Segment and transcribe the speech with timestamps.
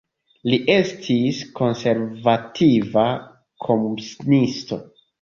[0.53, 3.07] Li estis konservativa
[3.71, 4.87] komunisto.